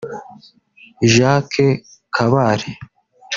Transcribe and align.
Jacques 1.13 1.61
Kabale 2.15 2.65